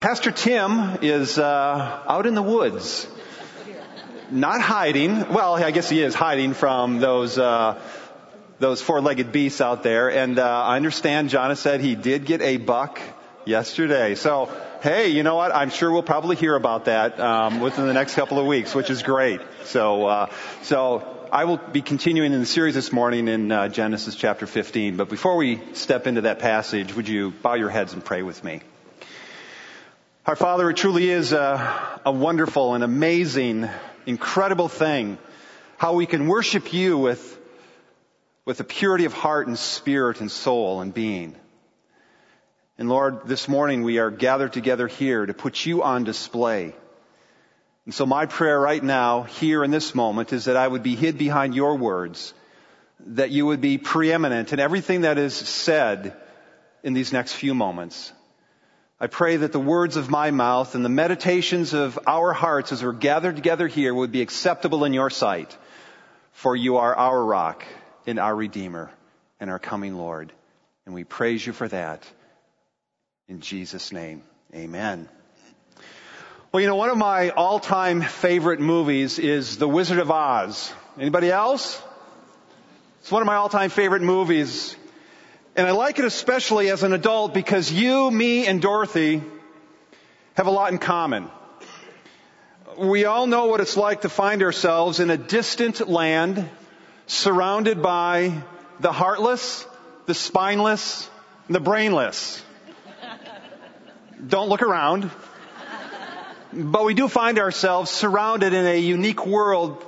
[0.00, 3.08] Pastor Tim is uh, out in the woods,
[4.30, 5.32] not hiding.
[5.32, 7.80] Well, I guess he is hiding from those uh,
[8.58, 10.10] those four-legged beasts out there.
[10.10, 13.00] And uh, I understand John said he did get a buck
[13.46, 14.16] yesterday.
[14.16, 15.54] So hey, you know what?
[15.54, 18.90] I'm sure we'll probably hear about that um, within the next couple of weeks, which
[18.90, 19.40] is great.
[19.64, 20.30] So uh,
[20.62, 24.98] so I will be continuing in the series this morning in uh, Genesis chapter 15.
[24.98, 28.44] But before we step into that passage, would you bow your heads and pray with
[28.44, 28.60] me?
[30.26, 33.70] Our Father, it truly is a, a, wonderful and amazing,
[34.06, 35.18] incredible thing
[35.76, 37.38] how we can worship you with,
[38.44, 41.36] with a purity of heart and spirit and soul and being.
[42.76, 46.74] And Lord, this morning we are gathered together here to put you on display.
[47.84, 50.96] And so my prayer right now, here in this moment, is that I would be
[50.96, 52.34] hid behind your words,
[52.98, 56.16] that you would be preeminent in everything that is said
[56.82, 58.12] in these next few moments.
[58.98, 62.82] I pray that the words of my mouth and the meditations of our hearts as
[62.82, 65.54] we're gathered together here would be acceptable in your sight.
[66.32, 67.62] For you are our rock
[68.06, 68.90] and our Redeemer
[69.38, 70.32] and our coming Lord.
[70.86, 72.04] And we praise you for that.
[73.28, 74.22] In Jesus' name,
[74.54, 75.10] amen.
[76.50, 80.72] Well, you know, one of my all-time favorite movies is The Wizard of Oz.
[80.98, 81.82] Anybody else?
[83.00, 84.74] It's one of my all-time favorite movies.
[85.56, 89.22] And I like it especially as an adult because you, me, and Dorothy
[90.34, 91.30] have a lot in common.
[92.76, 96.46] We all know what it's like to find ourselves in a distant land
[97.06, 98.42] surrounded by
[98.80, 99.66] the heartless,
[100.04, 101.08] the spineless,
[101.48, 102.44] the brainless.
[104.26, 105.10] Don't look around.
[106.52, 109.82] But we do find ourselves surrounded in a unique world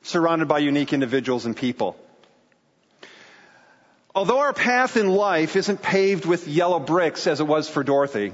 [0.00, 1.98] surrounded by unique individuals and people.
[4.14, 8.32] Although our path in life isn't paved with yellow bricks as it was for Dorothy,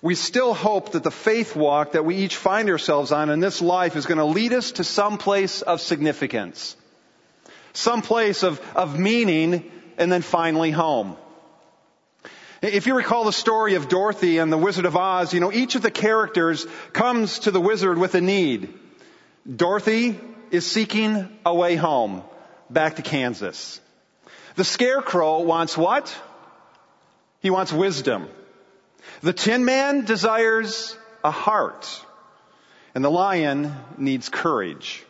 [0.00, 3.60] we still hope that the faith walk that we each find ourselves on in this
[3.60, 6.76] life is going to lead us to some place of significance,
[7.74, 11.16] some place of, of meaning, and then finally home.
[12.62, 15.74] If you recall the story of Dorothy and the Wizard of Oz, you know, each
[15.74, 18.72] of the characters comes to the wizard with a need.
[19.54, 20.18] Dorothy
[20.50, 22.22] is seeking a way home,
[22.70, 23.80] back to Kansas.
[24.56, 26.14] The scarecrow wants what?
[27.40, 28.28] He wants wisdom.
[29.20, 31.88] The tin man desires a heart.
[32.94, 35.04] And the lion needs courage.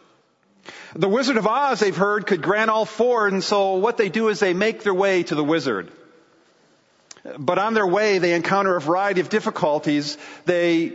[0.96, 4.28] The Wizard of Oz, they've heard, could grant all four, and so what they do
[4.28, 5.90] is they make their way to the wizard.
[7.38, 10.16] But on their way, they encounter a variety of difficulties.
[10.46, 10.92] They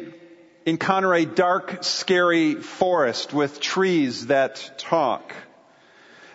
[0.66, 5.34] encounter a dark, scary forest with trees that talk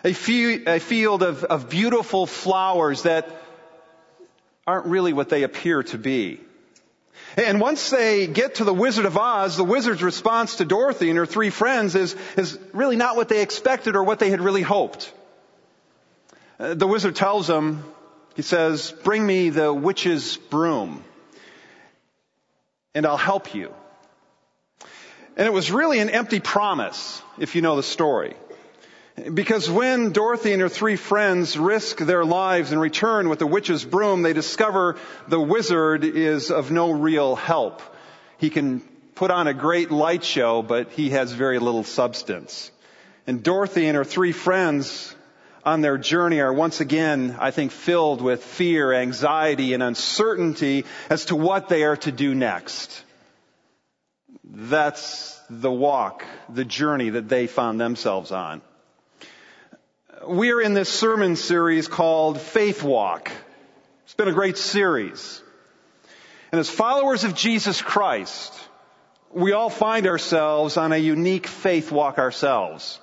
[0.05, 3.29] a, field of, of beautiful flowers that
[4.67, 6.39] aren't really what they appear to be.
[7.37, 11.17] And once they get to the Wizard of Oz, the wizard's response to Dorothy and
[11.17, 14.61] her three friends is, is really not what they expected or what they had really
[14.61, 15.11] hoped.
[16.59, 17.83] Uh, the wizard tells them,
[18.35, 21.03] he says, bring me the witch's broom
[22.93, 23.73] and I'll help you.
[25.35, 28.35] And it was really an empty promise, if you know the story.
[29.33, 33.85] Because when Dorothy and her three friends risk their lives and return with the witch's
[33.85, 34.97] broom, they discover
[35.29, 37.81] the wizard is of no real help.
[38.37, 38.81] He can
[39.15, 42.71] put on a great light show, but he has very little substance.
[43.25, 45.15] And Dorothy and her three friends
[45.63, 51.25] on their journey are once again, I think, filled with fear, anxiety, and uncertainty as
[51.25, 53.03] to what they are to do next.
[54.43, 58.61] That's the walk, the journey that they found themselves on.
[60.27, 63.31] We're in this sermon series called Faith Walk.
[64.05, 65.43] It's been a great series.
[66.51, 68.51] And as followers of Jesus Christ,
[69.31, 72.99] we all find ourselves on a unique faith walk ourselves.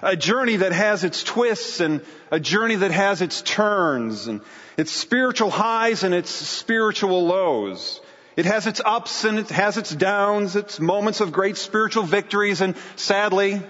[0.00, 2.00] A journey that has its twists and
[2.30, 4.40] a journey that has its turns and
[4.78, 8.00] its spiritual highs and its spiritual lows.
[8.36, 12.62] It has its ups and it has its downs, its moments of great spiritual victories
[12.62, 13.60] and sadly,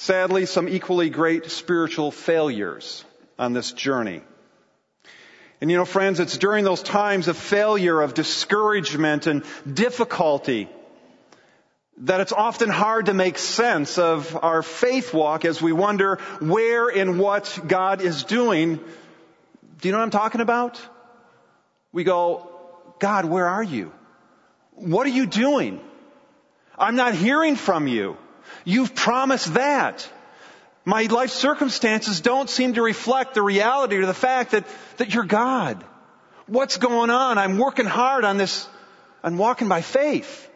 [0.00, 3.04] Sadly, some equally great spiritual failures
[3.38, 4.22] on this journey.
[5.60, 10.70] And you know, friends, it's during those times of failure, of discouragement and difficulty
[11.98, 16.88] that it's often hard to make sense of our faith walk as we wonder where
[16.88, 18.76] and what God is doing.
[18.76, 20.80] Do you know what I'm talking about?
[21.92, 22.50] We go,
[23.00, 23.92] God, where are you?
[24.72, 25.78] What are you doing?
[26.78, 28.16] I'm not hearing from you.
[28.64, 30.08] You've promised that.
[30.84, 34.66] My life circumstances don't seem to reflect the reality or the fact that,
[34.96, 35.84] that you're God.
[36.46, 37.38] What's going on?
[37.38, 38.68] I'm working hard on this,
[39.22, 40.48] I'm walking by faith.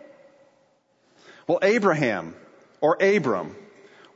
[1.47, 2.35] Well, Abraham,
[2.81, 3.55] or Abram,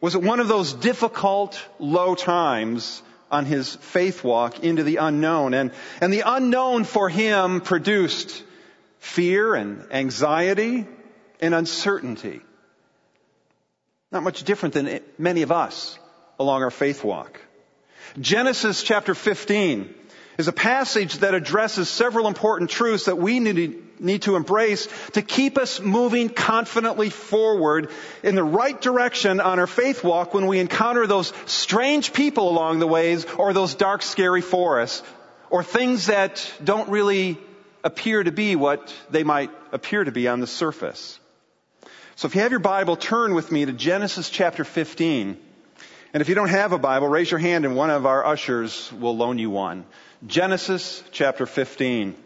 [0.01, 5.53] was at one of those difficult, low times on his faith walk into the unknown.
[5.55, 8.43] And, and the unknown for him produced
[8.99, 10.87] fear and anxiety
[11.41, 12.41] and uncertainty.
[14.11, 15.99] Not much different than many of us
[16.39, 17.41] along our faith walk.
[18.19, 19.95] Genesis chapter 15
[20.39, 25.59] is a passage that addresses several important truths that we need to embrace to keep
[25.59, 27.91] us moving confidently forward
[28.23, 32.79] in the right direction on our faith walk when we encounter those strange people along
[32.79, 35.03] the ways or those dark, scary forests
[35.51, 37.37] or things that don't really
[37.85, 41.18] appear to be what they might appear to be on the surface.
[42.19, 45.39] So if you have your Bible, turn with me to Genesis chapter 15.
[46.13, 48.93] And if you don't have a Bible, raise your hand and one of our ushers
[48.93, 49.85] will loan you one.
[50.27, 52.17] Genesis chapter 15.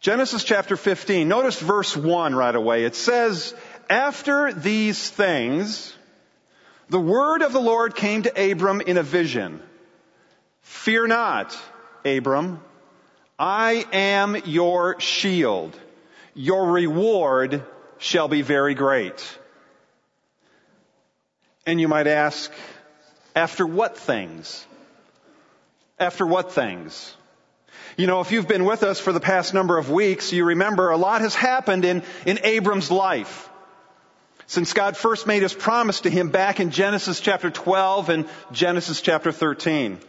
[0.00, 1.28] Genesis chapter 15.
[1.28, 2.84] Notice verse 1 right away.
[2.84, 3.54] It says,
[3.88, 5.96] After these things,
[6.90, 9.62] the word of the Lord came to Abram in a vision.
[10.60, 11.58] Fear not,
[12.04, 12.60] Abram.
[13.38, 15.74] I am your shield
[16.34, 17.64] your reward
[17.98, 19.38] shall be very great.
[21.66, 22.50] And you might ask,
[23.36, 24.66] after what things?
[25.98, 27.14] After what things?
[27.96, 30.90] You know, if you've been with us for the past number of weeks, you remember
[30.90, 33.48] a lot has happened in, in Abram's life.
[34.46, 39.00] Since God first made his promise to him back in Genesis chapter 12 and Genesis
[39.00, 40.00] chapter 13.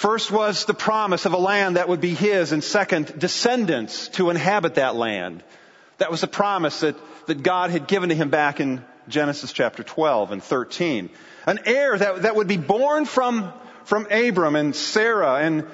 [0.00, 4.30] First was the promise of a land that would be his, and second, descendants to
[4.30, 5.42] inhabit that land.
[5.98, 9.82] That was a promise that, that God had given to him back in Genesis chapter
[9.82, 11.10] 12 and 13.
[11.44, 13.52] An heir that, that would be born from,
[13.84, 15.66] from Abram and Sarah, and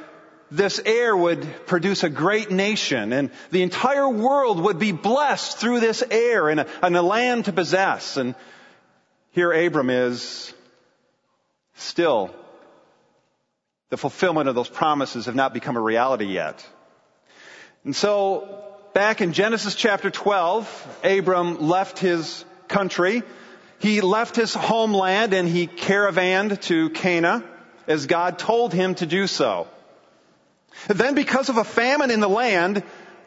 [0.50, 5.78] this heir would produce a great nation, and the entire world would be blessed through
[5.78, 8.16] this heir and a, and a land to possess.
[8.16, 8.34] And
[9.30, 10.52] here Abram is
[11.76, 12.34] still
[13.90, 16.66] the fulfillment of those promises have not become a reality yet.
[17.84, 23.22] And so, back in Genesis chapter 12, Abram left his country.
[23.78, 27.44] He left his homeland and he caravanned to Canaan
[27.86, 29.68] as God told him to do so.
[30.88, 32.82] Then because of a famine in the land,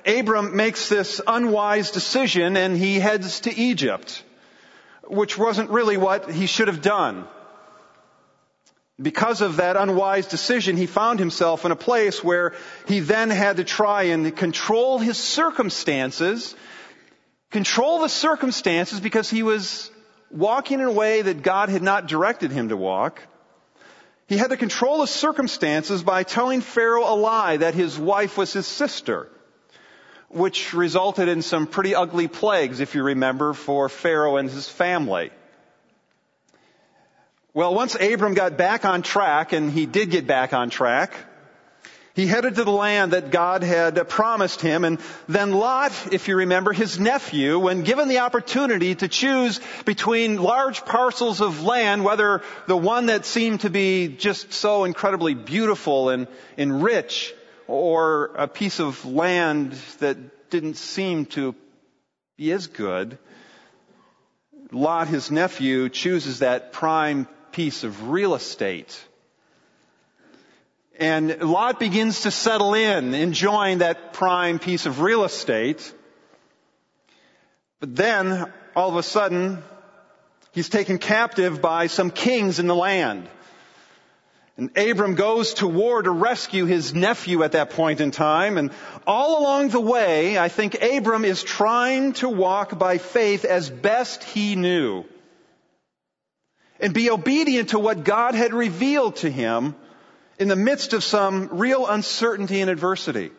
[0.06, 4.24] Abram makes this unwise decision and he heads to Egypt,
[5.08, 7.28] which wasn't really what he should have done.
[9.02, 12.54] Because of that unwise decision, he found himself in a place where
[12.86, 16.54] he then had to try and control his circumstances,
[17.50, 19.90] control the circumstances because he was
[20.30, 23.22] walking in a way that God had not directed him to walk.
[24.28, 28.52] He had to control the circumstances by telling Pharaoh a lie that his wife was
[28.52, 29.30] his sister,
[30.28, 35.32] which resulted in some pretty ugly plagues, if you remember, for Pharaoh and his family.
[37.60, 41.12] Well, once Abram got back on track, and he did get back on track,
[42.14, 44.98] he headed to the land that God had promised him, and
[45.28, 50.86] then Lot, if you remember, his nephew, when given the opportunity to choose between large
[50.86, 56.30] parcels of land, whether the one that seemed to be just so incredibly beautiful and,
[56.58, 57.34] and rich,
[57.68, 61.54] or a piece of land that didn't seem to
[62.38, 63.18] be as good,
[64.72, 69.00] Lot, his nephew, chooses that prime piece of real estate.
[71.00, 75.94] And Lot begins to settle in, enjoying that prime piece of real estate.
[77.80, 79.64] But then, all of a sudden,
[80.52, 83.30] he's taken captive by some kings in the land.
[84.58, 88.58] And Abram goes to war to rescue his nephew at that point in time.
[88.58, 88.72] And
[89.08, 94.22] all along the way, I think Abram is trying to walk by faith as best
[94.26, 95.06] he knew
[96.80, 99.76] and be obedient to what God had revealed to him
[100.38, 103.32] in the midst of some real uncertainty and adversity.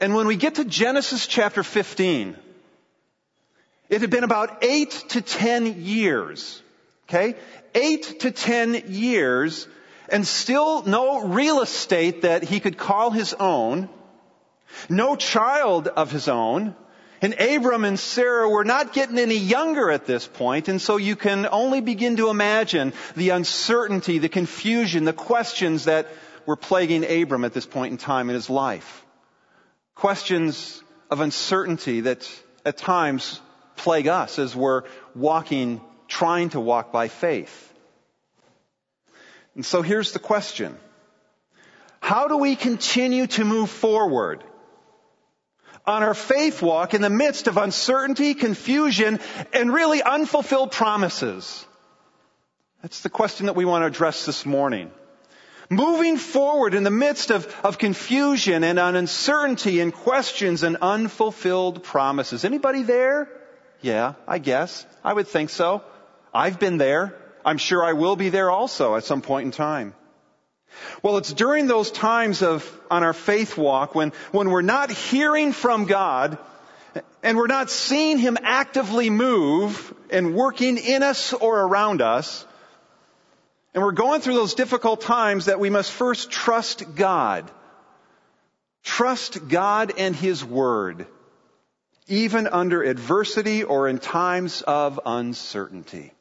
[0.00, 2.36] And when we get to Genesis chapter 15,
[3.88, 6.62] it had been about eight to ten years,
[7.08, 7.36] okay?
[7.74, 9.66] Eight to ten years
[10.10, 13.88] and still no real estate that he could call his own,
[14.88, 16.74] no child of his own,
[17.20, 21.16] and Abram and Sarah were not getting any younger at this point, and so you
[21.16, 26.08] can only begin to imagine the uncertainty, the confusion, the questions that
[26.46, 29.04] were plaguing Abram at this point in time in his life.
[29.94, 32.30] Questions of uncertainty that
[32.64, 33.40] at times
[33.76, 34.84] plague us as we're
[35.14, 37.64] walking, trying to walk by faith.
[39.54, 40.76] And so here's the question.
[42.00, 44.44] How do we continue to move forward
[45.88, 49.18] on our faith walk in the midst of uncertainty, confusion,
[49.54, 51.64] and really unfulfilled promises?
[52.82, 54.90] That's the question that we want to address this morning.
[55.70, 62.44] Moving forward in the midst of, of confusion and uncertainty and questions and unfulfilled promises.
[62.44, 63.28] Anybody there?
[63.80, 64.86] Yeah, I guess.
[65.02, 65.82] I would think so.
[66.32, 67.14] I've been there.
[67.44, 69.94] I'm sure I will be there also at some point in time.
[71.02, 75.52] Well, it's during those times of, on our faith walk when, when we're not hearing
[75.52, 76.38] from God
[77.22, 82.46] and we're not seeing Him actively move and working in us or around us,
[83.74, 87.50] and we're going through those difficult times that we must first trust God.
[88.82, 91.06] Trust God and His Word,
[92.06, 96.12] even under adversity or in times of uncertainty.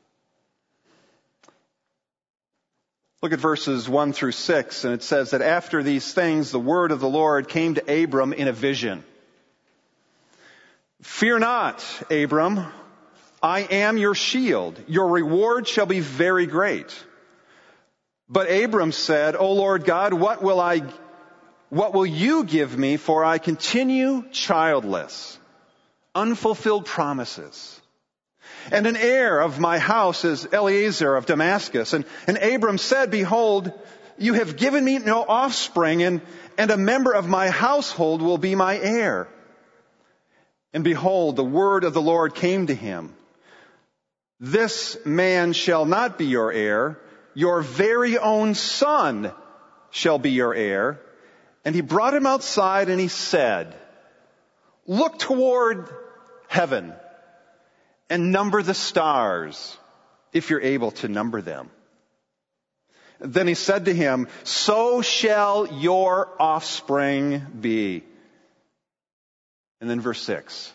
[3.24, 6.92] Look at verses 1 through 6, and it says that after these things, the word
[6.92, 9.04] of the Lord came to Abram in a vision.
[11.02, 12.66] Fear not, Abram.
[13.42, 14.80] I am your shield.
[14.88, 17.06] Your reward shall be very great.
[18.30, 20.84] But Abram said, O Lord God, what will I,
[21.70, 25.40] what will you give me for I continue childless?
[26.14, 27.77] Unfulfilled promises.
[28.72, 31.94] And an heir of my house is Eliezer of Damascus.
[31.94, 33.72] And, and Abram said, Behold,
[34.18, 36.22] you have given me no offspring, and,
[36.58, 39.28] and a member of my household will be my heir.
[40.74, 43.14] And behold, the word of the Lord came to him.
[44.40, 47.00] This man shall not be your heir,
[47.34, 49.32] your very own son
[49.92, 51.00] shall be your heir.
[51.64, 53.76] And he brought him outside and he said,
[54.86, 55.90] Look toward
[56.48, 56.94] heaven
[58.10, 59.78] and number the stars
[60.34, 61.70] if you're able to number them.
[63.20, 68.04] Then he said to him, so shall your offspring be.
[69.82, 70.72] And then verse six.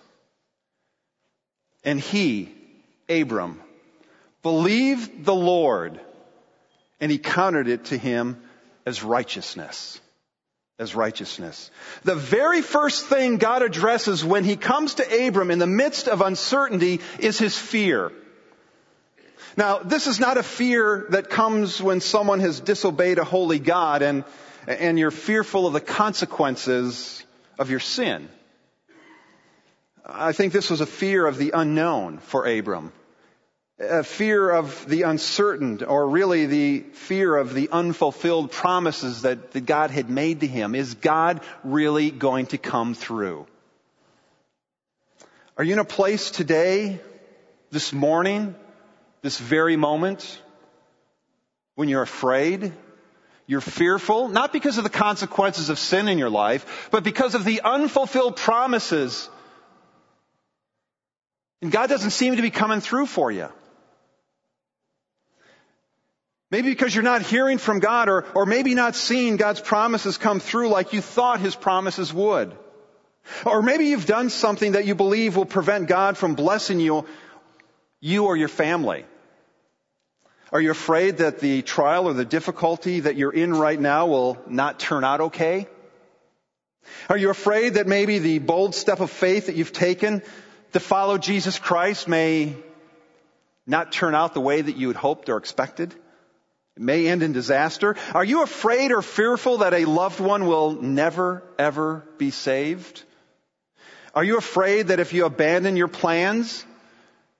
[1.84, 2.52] And he,
[3.08, 3.60] Abram,
[4.42, 6.00] believed the Lord
[7.00, 8.40] and he counted it to him
[8.86, 10.00] as righteousness
[10.78, 11.70] as righteousness.
[12.02, 16.20] The very first thing God addresses when he comes to Abram in the midst of
[16.20, 18.12] uncertainty is his fear.
[19.56, 24.00] Now, this is not a fear that comes when someone has disobeyed a holy God
[24.02, 24.24] and,
[24.66, 27.22] and you're fearful of the consequences
[27.58, 28.28] of your sin.
[30.06, 32.92] I think this was a fear of the unknown for Abram
[33.78, 39.66] a fear of the uncertain, or really the fear of the unfulfilled promises that, that
[39.66, 40.74] God had made to him.
[40.74, 43.46] Is God really going to come through?
[45.56, 47.00] Are you in a place today,
[47.70, 48.54] this morning,
[49.22, 50.40] this very moment,
[51.74, 52.72] when you're afraid?
[53.46, 57.44] You're fearful, not because of the consequences of sin in your life, but because of
[57.44, 59.28] the unfulfilled promises.
[61.60, 63.48] And God doesn't seem to be coming through for you.
[66.52, 70.38] Maybe because you're not hearing from God or, or maybe not seeing God's promises come
[70.38, 72.54] through like you thought His promises would.
[73.46, 77.06] Or maybe you've done something that you believe will prevent God from blessing you,
[78.00, 79.06] you or your family.
[80.52, 84.36] Are you afraid that the trial or the difficulty that you're in right now will
[84.46, 85.66] not turn out okay?
[87.08, 90.20] Are you afraid that maybe the bold step of faith that you've taken
[90.74, 92.56] to follow Jesus Christ may
[93.66, 95.94] not turn out the way that you had hoped or expected?
[96.76, 97.96] It may end in disaster.
[98.14, 103.02] Are you afraid or fearful that a loved one will never, ever be saved?
[104.14, 106.64] Are you afraid that if you abandon your plans,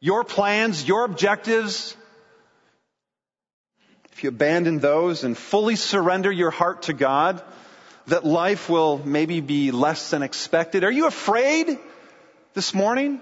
[0.00, 1.96] your plans, your objectives,
[4.12, 7.42] if you abandon those and fully surrender your heart to God,
[8.08, 10.84] that life will maybe be less than expected?
[10.84, 11.78] Are you afraid
[12.52, 13.20] this morning?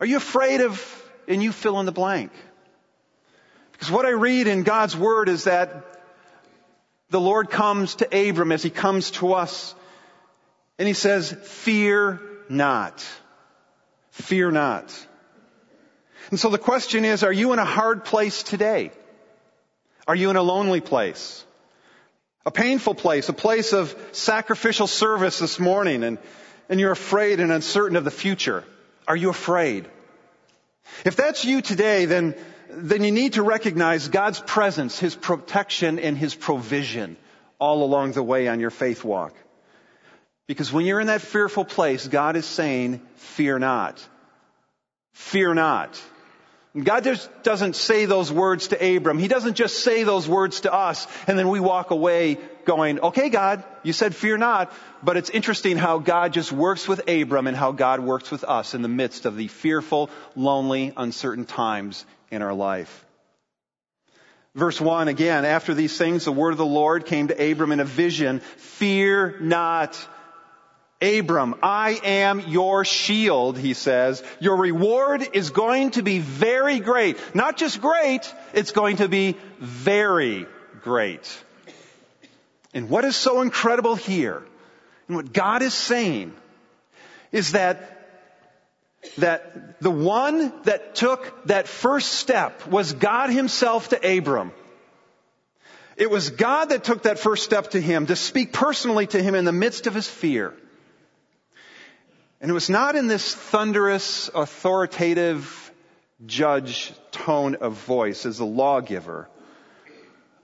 [0.00, 2.32] Are you afraid of, and you fill in the blank?
[3.76, 5.84] Because what I read in God's Word is that
[7.10, 9.74] the Lord comes to Abram as He comes to us
[10.78, 13.06] and He says, fear not.
[14.12, 15.06] Fear not.
[16.30, 18.92] And so the question is, are you in a hard place today?
[20.08, 21.44] Are you in a lonely place?
[22.46, 26.18] A painful place, a place of sacrificial service this morning and,
[26.68, 28.64] and you're afraid and uncertain of the future.
[29.06, 29.86] Are you afraid?
[31.04, 32.34] If that's you today, then
[32.70, 37.16] then you need to recognize God's presence, His protection, and His provision
[37.58, 39.34] all along the way on your faith walk.
[40.46, 44.06] Because when you're in that fearful place, God is saying, fear not.
[45.12, 46.00] Fear not.
[46.84, 49.18] God just doesn't say those words to Abram.
[49.18, 53.30] He doesn't just say those words to us and then we walk away going, okay
[53.30, 54.70] God, you said fear not.
[55.02, 58.74] But it's interesting how God just works with Abram and how God works with us
[58.74, 63.04] in the midst of the fearful, lonely, uncertain times in our life.
[64.54, 67.80] Verse 1 again, after these things, the word of the Lord came to Abram in
[67.80, 68.40] a vision.
[68.40, 69.98] Fear not.
[71.02, 74.22] Abram, I am your shield, he says.
[74.40, 77.18] Your reward is going to be very great.
[77.34, 80.46] Not just great, it's going to be very
[80.82, 81.44] great.
[82.72, 84.42] And what is so incredible here,
[85.06, 86.34] and what God is saying,
[87.30, 88.05] is that
[89.18, 94.52] that the one that took that first step was God himself to Abram.
[95.96, 99.34] It was God that took that first step to him, to speak personally to him
[99.34, 100.52] in the midst of his fear.
[102.40, 105.72] And it was not in this thunderous, authoritative
[106.26, 109.28] judge tone of voice as a lawgiver,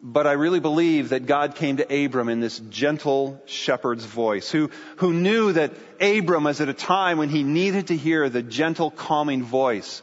[0.02, 4.70] but I really believe that God came to Abram in this gentle shepherd's voice, who,
[4.96, 8.90] who knew that Abram was at a time when he needed to hear the gentle,
[8.90, 10.02] calming voice,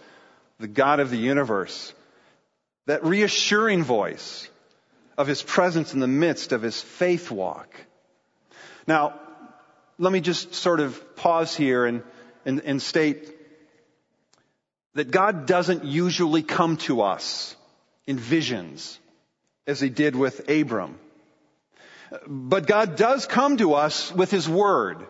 [0.57, 1.93] the God of the universe,
[2.85, 4.49] that reassuring voice
[5.17, 7.75] of his presence in the midst of his faith walk.
[8.87, 9.19] Now,
[9.97, 12.03] let me just sort of pause here and,
[12.45, 13.35] and, and state
[14.93, 17.53] that God doesn't usually come to us
[18.07, 18.97] in visions
[19.69, 20.97] as he did with Abram.
[22.27, 25.05] But God does come to us with his word.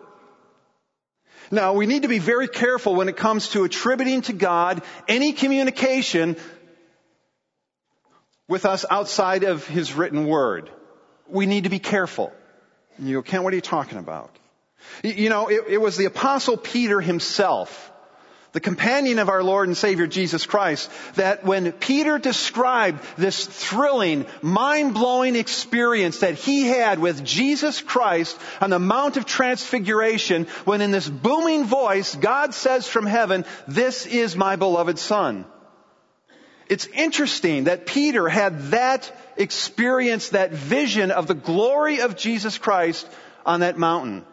[1.50, 5.32] Now, we need to be very careful when it comes to attributing to God any
[5.32, 6.36] communication
[8.46, 10.70] with us outside of his written word.
[11.26, 12.32] We need to be careful.
[12.98, 14.36] You go, Ken, what are you talking about?
[15.02, 17.89] You know, it, it was the apostle Peter himself
[18.52, 24.26] the companion of our Lord and Savior Jesus Christ, that when Peter described this thrilling,
[24.42, 30.90] mind-blowing experience that he had with Jesus Christ on the Mount of Transfiguration, when in
[30.90, 35.44] this booming voice, God says from heaven, this is my beloved son.
[36.68, 43.08] It's interesting that Peter had that experience, that vision of the glory of Jesus Christ
[43.46, 44.24] on that mountain.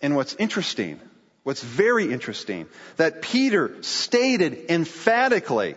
[0.00, 1.00] And what's interesting
[1.48, 2.66] What's very interesting,
[2.98, 5.76] that Peter stated emphatically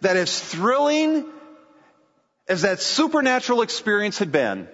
[0.00, 1.26] that as thrilling
[2.46, 4.68] as that supernatural experience had been,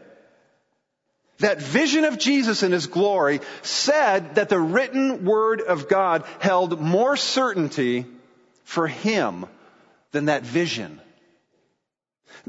[1.38, 6.78] that vision of Jesus in his glory said that the written word of God held
[6.78, 8.04] more certainty
[8.64, 9.46] for him
[10.12, 11.00] than that vision.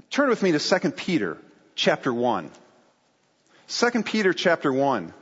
[0.10, 1.38] Turn with me to 2 Peter
[1.76, 2.52] chapter 1.
[3.70, 5.14] 2 Peter chapter 1.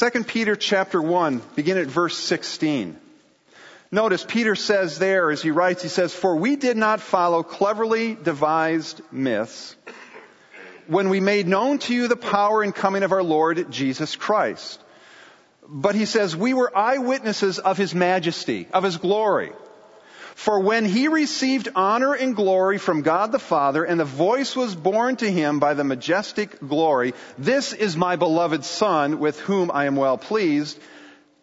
[0.00, 2.98] 2 Peter chapter 1, begin at verse 16.
[3.92, 8.14] Notice Peter says there, as he writes, he says, For we did not follow cleverly
[8.14, 9.76] devised myths
[10.86, 14.82] when we made known to you the power and coming of our Lord Jesus Christ.
[15.68, 19.52] But he says, we were eyewitnesses of his majesty, of his glory.
[20.40, 24.74] For when he received honor and glory from God the Father, and the voice was
[24.74, 29.84] borne to him by the majestic glory, this is my beloved Son with whom I
[29.84, 30.80] am well pleased.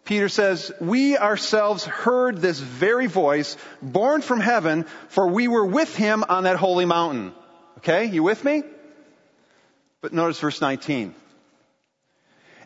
[0.04, 5.94] Peter says, we ourselves heard this very voice borne from heaven, for we were with
[5.94, 7.32] him on that holy mountain.
[7.76, 8.64] Okay, you with me?
[10.00, 11.14] But notice verse 19.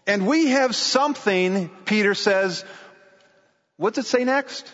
[0.07, 2.65] And we have something, Peter says,
[3.77, 4.67] what's it say next?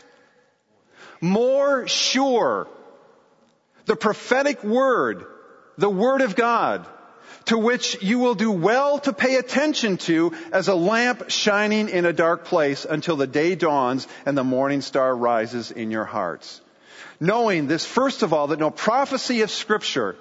[1.20, 2.68] More sure.
[3.86, 5.24] The prophetic word,
[5.76, 6.86] the word of God,
[7.46, 12.04] to which you will do well to pay attention to as a lamp shining in
[12.04, 16.60] a dark place until the day dawns and the morning star rises in your hearts.
[17.20, 20.14] Knowing this, first of all, that no prophecy of scripture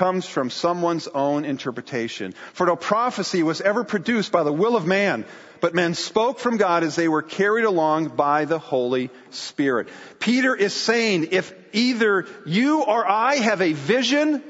[0.00, 2.32] comes from someone's own interpretation.
[2.54, 5.26] For no prophecy was ever produced by the will of man,
[5.60, 9.90] but men spoke from God as they were carried along by the Holy Spirit.
[10.18, 14.42] Peter is saying if either you or I have a vision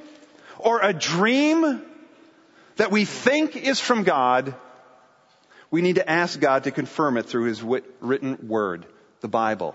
[0.57, 1.83] or a dream
[2.77, 4.55] that we think is from God,
[5.69, 8.87] we need to ask God to confirm it through His written word,
[9.21, 9.75] the Bible.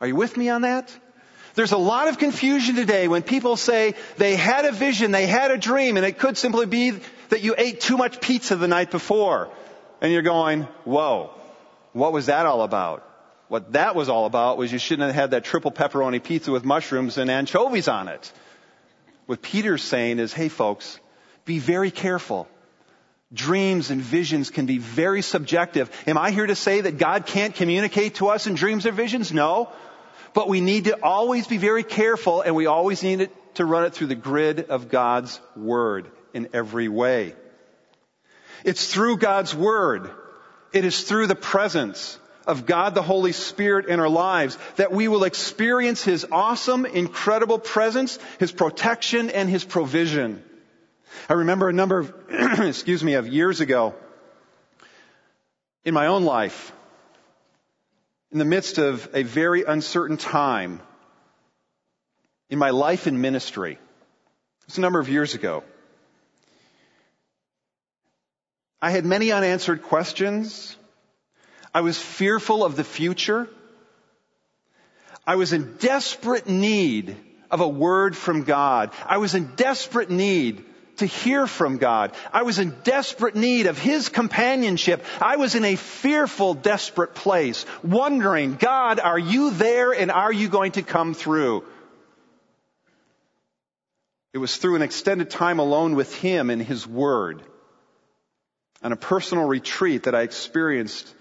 [0.00, 0.92] Are you with me on that?
[1.56, 5.50] There's a lot of confusion today when people say they had a vision, they had
[5.50, 6.90] a dream, and it could simply be
[7.30, 9.48] that you ate too much pizza the night before.
[10.02, 11.30] And you're going, whoa,
[11.94, 13.02] what was that all about?
[13.48, 16.62] What that was all about was you shouldn't have had that triple pepperoni pizza with
[16.62, 18.30] mushrooms and anchovies on it.
[19.24, 21.00] What Peter's saying is, hey folks,
[21.46, 22.48] be very careful.
[23.32, 25.90] Dreams and visions can be very subjective.
[26.06, 29.32] Am I here to say that God can't communicate to us in dreams or visions?
[29.32, 29.70] No.
[30.36, 33.94] But we need to always be very careful and we always need to run it
[33.94, 37.34] through the grid of God's Word in every way.
[38.62, 40.10] It's through God's Word.
[40.74, 45.08] It is through the presence of God the Holy Spirit in our lives that we
[45.08, 50.44] will experience His awesome, incredible presence, His protection, and His provision.
[51.30, 52.14] I remember a number of,
[52.60, 53.94] excuse me, of years ago
[55.82, 56.74] in my own life,
[58.32, 60.80] in the midst of a very uncertain time
[62.50, 63.78] in my life and ministry.
[64.66, 65.62] It's a number of years ago.
[68.80, 70.76] I had many unanswered questions.
[71.72, 73.48] I was fearful of the future.
[75.26, 77.16] I was in desperate need
[77.50, 78.92] of a word from God.
[79.04, 80.64] I was in desperate need
[80.98, 82.12] to hear from God.
[82.32, 85.04] I was in desperate need of His companionship.
[85.20, 90.48] I was in a fearful, desperate place, wondering, God, are you there and are you
[90.48, 91.64] going to come through?
[94.32, 97.42] It was through an extended time alone with Him and His Word
[98.82, 101.12] on a personal retreat that I experienced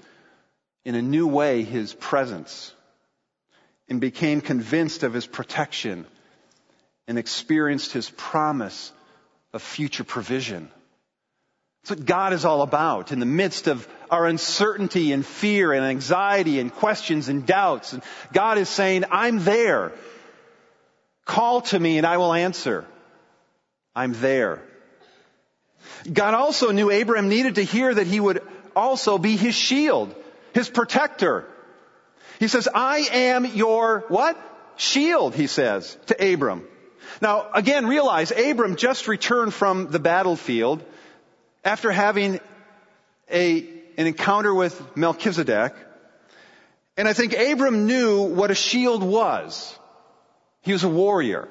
[0.83, 2.73] in a new way His presence
[3.87, 6.05] and became convinced of His protection
[7.07, 8.91] and experienced His promise
[9.55, 10.69] of future provision.
[11.81, 15.85] That's what God is all about in the midst of our uncertainty and fear and
[15.85, 17.93] anxiety and questions and doubts.
[17.93, 19.93] And God is saying, I'm there.
[21.23, 22.85] Call to me and I will answer.
[23.95, 24.61] I'm there.
[26.11, 28.41] God also knew Abraham needed to hear that he would
[28.75, 30.13] also be his shield,
[30.53, 31.47] his protector.
[32.39, 34.37] He says, I am your what?
[34.75, 36.67] Shield, he says to Abram.
[37.21, 40.83] Now, again, realize Abram just returned from the battlefield
[41.63, 42.39] after having
[43.31, 43.59] a,
[43.97, 45.73] an encounter with Melchizedek.
[46.97, 49.77] And I think Abram knew what a shield was.
[50.61, 51.47] He was a warrior.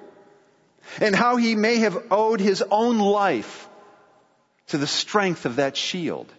[1.00, 3.68] And how he may have owed his own life
[4.68, 6.30] to the strength of that shield.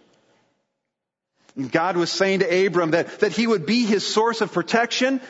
[1.56, 5.20] And God was saying to Abram that, that he would be his source of protection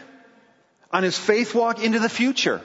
[0.91, 2.61] on his faith walk into the future.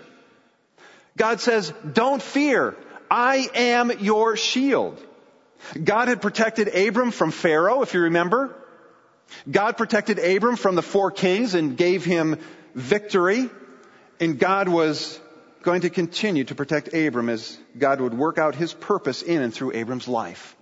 [1.18, 2.76] God says, don't fear.
[3.10, 5.04] I am your shield.
[5.82, 8.56] God had protected Abram from Pharaoh, if you remember.
[9.50, 12.40] God protected Abram from the four kings and gave him
[12.74, 13.50] victory.
[14.20, 15.20] And God was
[15.62, 19.54] going to continue to protect Abram as God would work out his purpose in and
[19.54, 20.56] through Abram's life.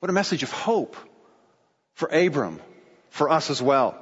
[0.00, 0.96] What a message of hope
[1.94, 2.60] for Abram,
[3.10, 3.98] for us as well.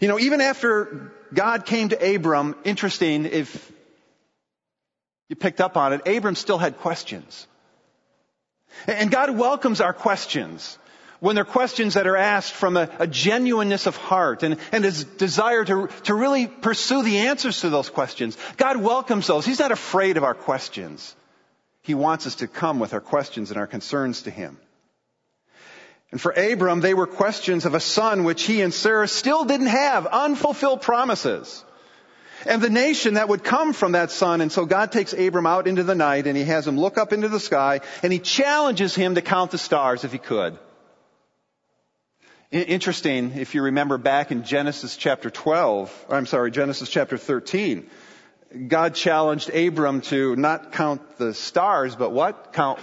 [0.00, 3.72] You know, even after God came to Abram, interesting, if
[5.28, 7.46] you picked up on it, Abram still had questions.
[8.86, 10.78] And God welcomes our questions
[11.20, 15.04] when they're questions that are asked from a, a genuineness of heart and, and his
[15.04, 18.36] desire to, to really pursue the answers to those questions.
[18.56, 19.44] God welcomes those.
[19.44, 21.14] He's not afraid of our questions.
[21.82, 24.58] He wants us to come with our questions and our concerns to Him.
[26.10, 29.66] And for Abram, they were questions of a son which he and Sarah still didn't
[29.66, 31.64] have, unfulfilled promises
[32.48, 34.40] and the nation that would come from that son.
[34.40, 37.12] And so God takes Abram out into the night and he has him look up
[37.12, 40.58] into the sky and he challenges him to count the stars if he could.
[42.50, 47.86] Interesting, if you remember back in Genesis chapter 12, I'm sorry, Genesis chapter 13,
[48.68, 52.54] God challenged Abram to not count the stars, but what?
[52.54, 52.80] Count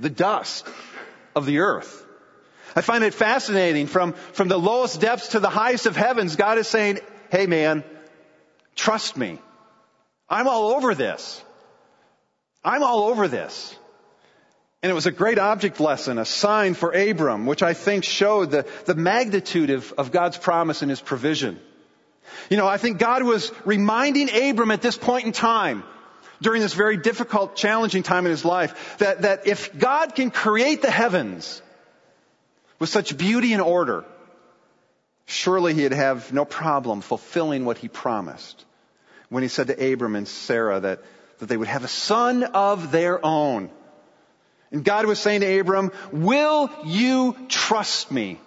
[0.00, 0.66] the dust
[1.36, 2.02] of the earth.
[2.74, 6.56] I find it fascinating from, from the lowest depths to the highest of heavens, God
[6.56, 7.84] is saying, hey man,
[8.74, 9.38] Trust me.
[10.28, 11.42] I'm all over this.
[12.64, 13.76] I'm all over this.
[14.82, 18.50] And it was a great object lesson, a sign for Abram, which I think showed
[18.50, 21.58] the, the magnitude of, of God's promise and his provision.
[22.50, 25.84] You know, I think God was reminding Abram at this point in time,
[26.42, 30.82] during this very difficult, challenging time in his life, that, that if God can create
[30.82, 31.62] the heavens
[32.78, 34.04] with such beauty and order,
[35.26, 38.64] surely he'd have no problem fulfilling what he promised
[39.28, 41.00] when he said to Abram and Sarah that,
[41.38, 43.70] that they would have a son of their own.
[44.70, 48.40] And God was saying to Abram, will you trust me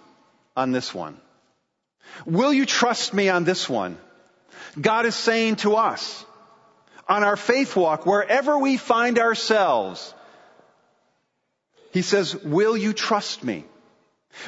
[0.55, 1.17] on this one?
[2.25, 3.97] Will you trust me on this one?
[4.79, 6.25] God is saying to us,
[7.07, 10.13] on our faith walk, wherever we find ourselves,
[11.91, 13.65] He says, will you trust me?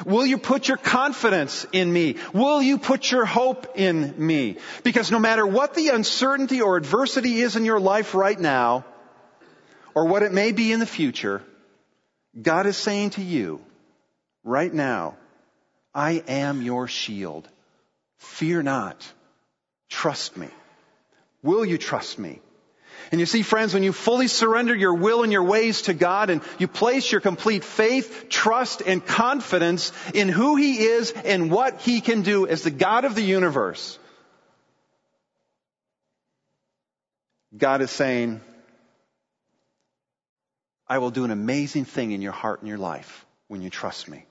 [0.04, 2.16] Will you put your confidence in me?
[2.32, 4.56] Will you put your hope in me?
[4.82, 8.84] Because no matter what the uncertainty or adversity is in your life right now,
[9.94, 11.42] or what it may be in the future,
[12.40, 13.60] God is saying to you
[14.44, 15.16] right now,
[15.94, 17.48] I am your shield.
[18.18, 19.12] Fear not.
[19.88, 20.48] Trust me.
[21.42, 22.40] Will you trust me?
[23.10, 26.30] And you see, friends, when you fully surrender your will and your ways to God
[26.30, 31.80] and you place your complete faith, trust, and confidence in who He is and what
[31.80, 33.98] He can do as the God of the universe,
[37.56, 38.40] God is saying,
[40.86, 44.08] I will do an amazing thing in your heart and your life when you trust
[44.08, 44.24] me.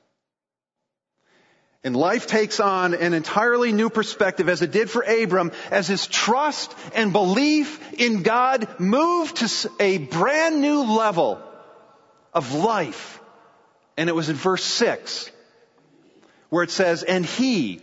[1.83, 6.07] And life takes on an entirely new perspective as it did for Abram as his
[6.07, 11.41] trust and belief in God moved to a brand new level
[12.33, 13.21] of life.
[13.95, 15.31] And it was in verse 6
[16.49, 17.81] where it says, and he,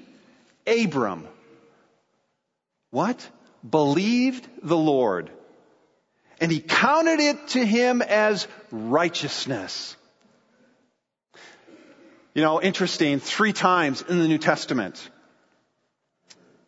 [0.66, 1.26] Abram,
[2.90, 3.26] what?
[3.68, 5.30] Believed the Lord.
[6.40, 9.96] And he counted it to him as righteousness.
[12.37, 15.09] You know, interesting, three times in the New Testament,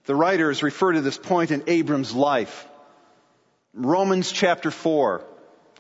[0.07, 2.67] the writers refer to this point in Abram's life.
[3.75, 5.23] Romans chapter 4,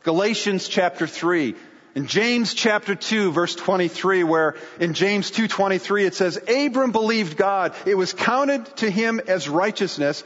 [0.03, 1.55] Galatians chapter 3,
[1.95, 7.75] in James chapter 2 verse 23 where in James 2:23 it says Abram believed God.
[7.87, 10.23] It was counted to him as righteousness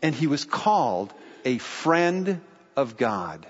[0.00, 1.12] and he was called
[1.44, 2.40] a friend
[2.76, 3.48] of God.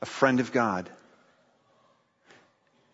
[0.00, 0.88] A friend of God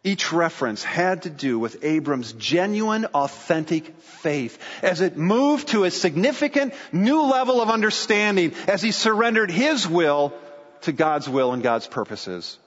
[0.08, 5.90] each reference had to do with Abram's genuine, authentic faith as it moved to a
[5.90, 10.32] significant new level of understanding as he surrendered his will
[10.82, 12.58] to God's will and God's purposes.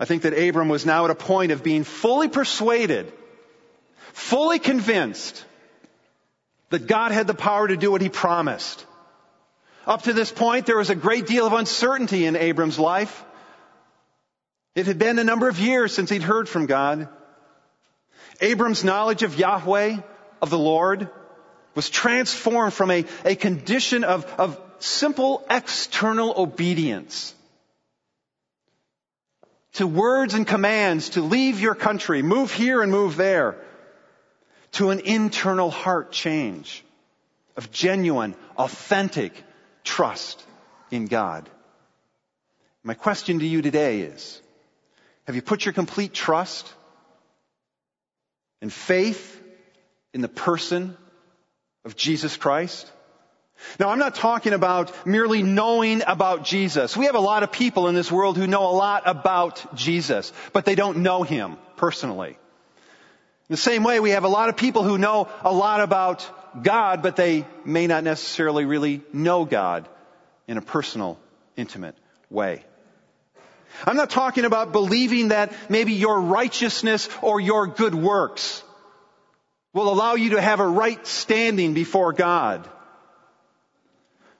[0.00, 3.12] I think that Abram was now at a point of being fully persuaded,
[4.12, 5.44] fully convinced
[6.70, 8.84] that God had the power to do what he promised.
[9.86, 13.24] Up to this point, there was a great deal of uncertainty in Abram's life.
[14.74, 17.08] It had been a number of years since he'd heard from God.
[18.40, 19.98] Abram's knowledge of Yahweh,
[20.40, 21.08] of the Lord,
[21.74, 27.34] was transformed from a, a condition of, of simple external obedience
[29.74, 33.56] to words and commands to leave your country, move here and move there,
[34.72, 36.84] to an internal heart change
[37.56, 39.32] of genuine, authentic
[39.84, 40.42] trust
[40.90, 41.48] in God.
[42.82, 44.41] My question to you today is,
[45.32, 46.70] have you put your complete trust
[48.60, 49.42] and faith
[50.12, 50.94] in the person
[51.86, 52.92] of Jesus Christ?
[53.80, 56.98] Now, I'm not talking about merely knowing about Jesus.
[56.98, 60.34] We have a lot of people in this world who know a lot about Jesus,
[60.52, 62.32] but they don't know Him personally.
[62.32, 66.62] In the same way, we have a lot of people who know a lot about
[66.62, 69.88] God, but they may not necessarily really know God
[70.46, 71.18] in a personal,
[71.56, 71.96] intimate
[72.28, 72.66] way.
[73.86, 78.62] I'm not talking about believing that maybe your righteousness or your good works
[79.72, 82.68] will allow you to have a right standing before God.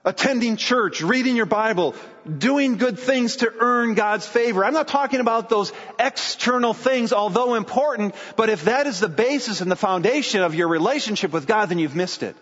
[0.04, 1.94] Attending church, reading your Bible,
[2.38, 4.64] doing good things to earn God's favor.
[4.64, 9.60] I'm not talking about those external things, although important, but if that is the basis
[9.60, 12.34] and the foundation of your relationship with God, then you've missed it.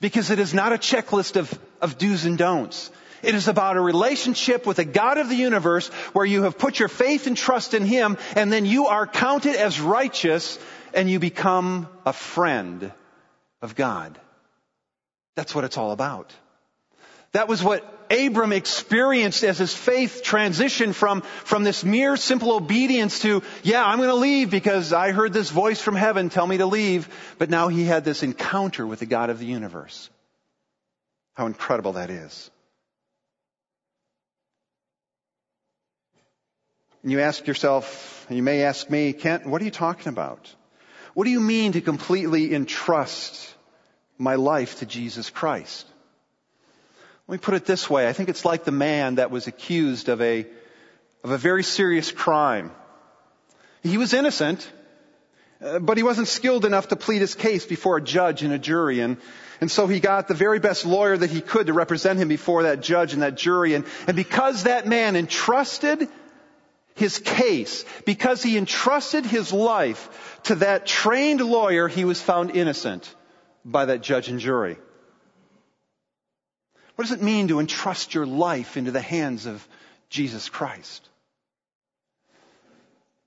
[0.00, 2.90] Because it is not a checklist of, of do's and don'ts.
[3.24, 6.78] It is about a relationship with the God of the universe where you have put
[6.78, 10.58] your faith and trust in Him and then you are counted as righteous
[10.92, 12.92] and you become a friend
[13.62, 14.18] of God.
[15.36, 16.32] That's what it's all about.
[17.32, 23.20] That was what Abram experienced as his faith transitioned from, from this mere simple obedience
[23.20, 26.58] to, yeah, I'm going to leave because I heard this voice from heaven tell me
[26.58, 27.08] to leave.
[27.38, 30.10] But now he had this encounter with the God of the universe.
[31.34, 32.50] How incredible that is.
[37.04, 40.52] And you ask yourself, and you may ask me, Kent, what are you talking about?
[41.12, 43.54] What do you mean to completely entrust
[44.16, 45.86] my life to Jesus Christ?
[47.28, 48.08] Let me put it this way.
[48.08, 50.46] I think it's like the man that was accused of a,
[51.22, 52.70] of a very serious crime.
[53.82, 54.66] He was innocent,
[55.62, 58.58] uh, but he wasn't skilled enough to plead his case before a judge and a
[58.58, 59.00] jury.
[59.00, 59.18] And,
[59.60, 62.62] and so he got the very best lawyer that he could to represent him before
[62.62, 63.74] that judge and that jury.
[63.74, 66.08] And, and because that man entrusted
[66.94, 73.14] his case, because he entrusted his life to that trained lawyer, he was found innocent
[73.64, 74.78] by that judge and jury.
[76.94, 79.66] What does it mean to entrust your life into the hands of
[80.08, 81.08] Jesus Christ?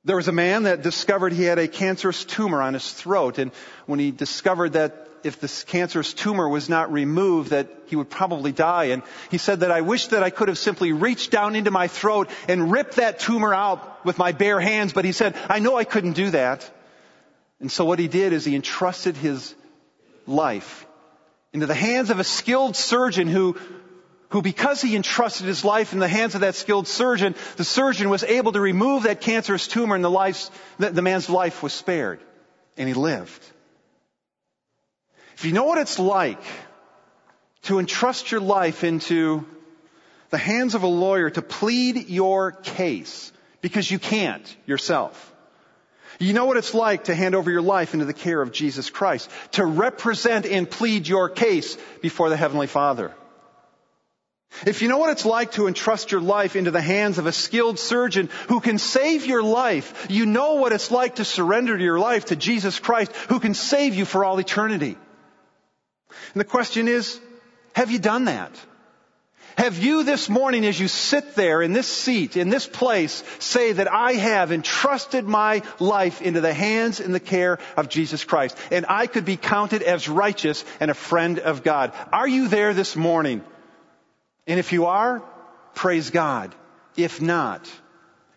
[0.07, 3.51] There was a man that discovered he had a cancerous tumor on his throat, and
[3.87, 8.53] when he discovered that if this cancerous tumor was not removed, that he would probably
[8.53, 8.85] die.
[8.85, 11.89] And he said that I wish that I could have simply reached down into my
[11.89, 15.75] throat and ripped that tumor out with my bare hands, but he said, I know
[15.75, 16.71] I couldn't do that.
[17.59, 19.53] And so what he did is he entrusted his
[20.25, 20.85] life
[21.51, 23.57] into the hands of a skilled surgeon who
[24.29, 28.09] who because he entrusted his life in the hands of that skilled surgeon, the surgeon
[28.09, 32.19] was able to remove that cancerous tumor and the, the man's life was spared.
[32.77, 33.43] And he lived.
[35.35, 36.41] If you know what it's like
[37.63, 39.45] to entrust your life into
[40.29, 45.33] the hands of a lawyer to plead your case because you can't yourself.
[46.19, 48.89] You know what it's like to hand over your life into the care of Jesus
[48.89, 53.13] Christ, to represent and plead your case before the Heavenly Father.
[54.65, 57.31] If you know what it's like to entrust your life into the hands of a
[57.31, 61.99] skilled surgeon who can save your life, you know what it's like to surrender your
[61.99, 64.97] life to Jesus Christ who can save you for all eternity.
[66.33, 67.19] And the question is,
[67.75, 68.51] have you done that?
[69.57, 73.71] Have you this morning as you sit there in this seat, in this place, say
[73.71, 78.55] that I have entrusted my life into the hands and the care of Jesus Christ
[78.71, 81.91] and I could be counted as righteous and a friend of God?
[82.11, 83.43] Are you there this morning?
[84.47, 85.21] And if you are,
[85.75, 86.55] praise God.
[86.95, 87.69] If not,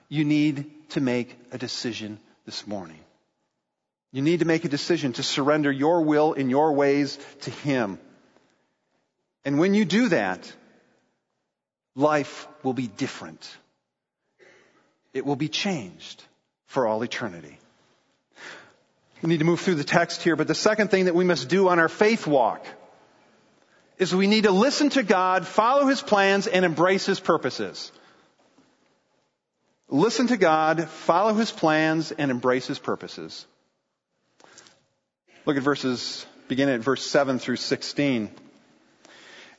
[0.08, 2.98] you need to make a decision this morning.
[4.12, 7.98] You need to make a decision to surrender your will and your ways to Him.
[9.44, 10.52] And when you do that,
[11.94, 13.48] life will be different.
[15.14, 16.24] It will be changed
[16.66, 17.56] for all eternity.
[19.22, 21.48] We need to move through the text here, but the second thing that we must
[21.48, 22.66] do on our faith walk
[24.00, 27.92] is we need to listen to God, follow His plans, and embrace His purposes.
[29.88, 33.46] Listen to God, follow His plans, and embrace His purposes.
[35.44, 38.30] Look at verses, beginning at verse 7 through 16.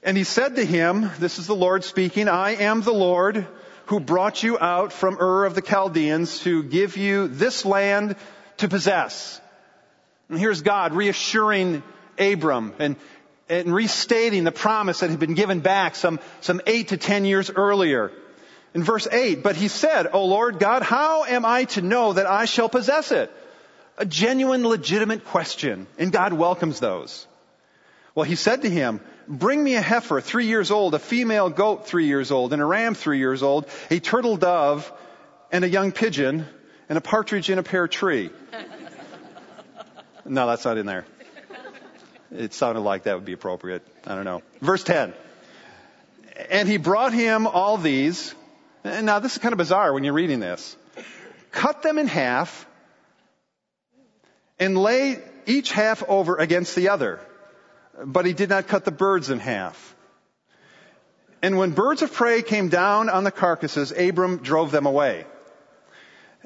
[0.04, 3.46] And he said to him, this is the Lord speaking, I am the Lord
[3.86, 8.16] who brought you out from Ur of the Chaldeans to give you this land
[8.58, 9.40] to possess.
[10.30, 11.84] And here's God reassuring
[12.18, 12.96] Abram and
[13.52, 17.52] and restating the promise that had been given back some, some eight to ten years
[17.52, 18.12] earlier.
[18.74, 22.26] In verse 8, but he said, O Lord God, how am I to know that
[22.26, 23.30] I shall possess it?
[23.98, 27.28] A genuine, legitimate question, and God welcomes those.
[28.16, 31.86] Well, he said to him, bring me a heifer three years old, a female goat
[31.86, 34.90] three years old, and a ram three years old, a turtle dove,
[35.52, 36.46] and a young pigeon,
[36.88, 38.30] and a partridge in a pear tree.
[40.26, 41.06] no, that's not in there.
[42.32, 43.86] It sounded like that would be appropriate.
[44.06, 44.42] I don't know.
[44.62, 45.14] Verse 10.
[46.50, 48.34] And he brought him all these.
[48.84, 50.76] And now this is kind of bizarre when you're reading this.
[51.52, 52.66] Cut them in half
[54.60, 57.20] and lay each half over against the other.
[58.04, 59.96] But he did not cut the birds in half.
[61.42, 65.26] And when birds of prey came down on the carcasses, Abram drove them away.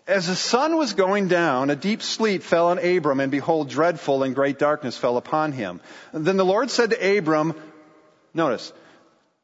[0.07, 4.21] As the sun was going down, a deep sleep fell on Abram, and behold, dreadful
[4.21, 5.81] and great darkness fell upon him.
[6.13, 7.55] Then the Lord said to Abram,
[8.33, 8.71] notice,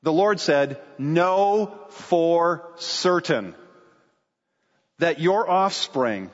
[0.04, 3.56] the Lord said, Know for certain
[5.00, 6.30] that your offspring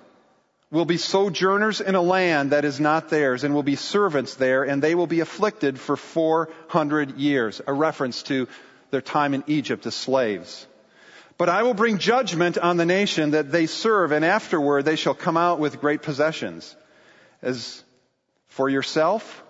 [0.72, 4.64] will be sojourners in a land that is not theirs and will be servants there
[4.64, 7.62] and they will be afflicted for 400 years.
[7.66, 8.50] A reference to
[8.92, 10.68] their time in Egypt as slaves.
[11.38, 15.14] But I will bring judgment on the nation that they serve, and afterward they shall
[15.14, 16.76] come out with great possessions.
[17.42, 17.84] As
[18.48, 19.44] for yourself,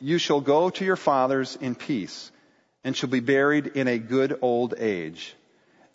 [0.00, 2.30] you shall go to your fathers in peace,
[2.84, 5.34] and shall be buried in a good old age.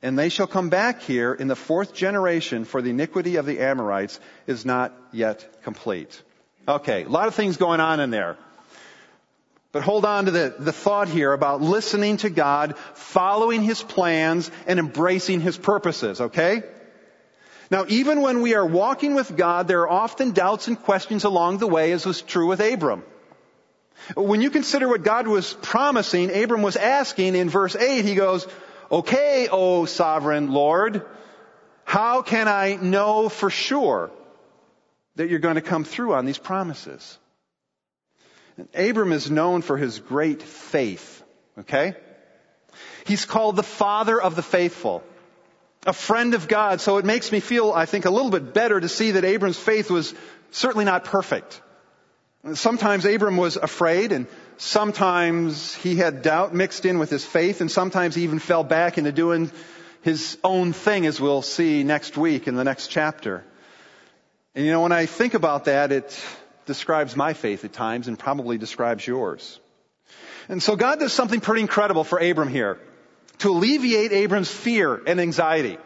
[0.04, 3.60] And they shall come back here in the fourth generation, for the iniquity of the
[3.60, 6.22] Amorites is not yet complete.
[6.68, 8.38] Okay, a lot of things going on in there.
[9.72, 14.52] But hold on to the, the thought here about listening to God, following His plans,
[14.68, 16.64] and embracing His purposes, okay?
[17.70, 21.60] Now, even when we are walking with God, there are often doubts and questions along
[21.60, 23.04] the way, as was true with Abram.
[24.16, 28.46] When you consider what God was promising, Abram was asking in verse 8, he goes,
[28.92, 31.06] Okay, O sovereign Lord,
[31.86, 34.12] how can I know for sure
[35.16, 37.18] that you're going to come through on these promises?
[38.74, 41.24] Abram is known for his great faith.
[41.60, 41.96] Okay?
[43.06, 45.04] He's called the father of the faithful.
[45.86, 46.82] A friend of God.
[46.82, 49.58] So it makes me feel, I think, a little bit better to see that Abram's
[49.58, 50.14] faith was
[50.52, 51.62] certainly not perfect.
[52.54, 57.70] Sometimes Abram was afraid and sometimes he had doubt mixed in with his faith and
[57.70, 59.52] sometimes he even fell back into doing
[60.02, 63.44] his own thing as we'll see next week in the next chapter.
[64.56, 66.20] And you know, when I think about that, it
[66.66, 69.60] describes my faith at times and probably describes yours.
[70.50, 72.80] And so God does something pretty incredible for Abram here
[73.40, 75.78] to alleviate Abram's fear and anxiety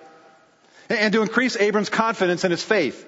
[0.90, 3.06] and to increase Abram's confidence in his faith.